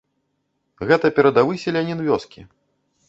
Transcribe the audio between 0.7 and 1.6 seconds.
Гэта перадавы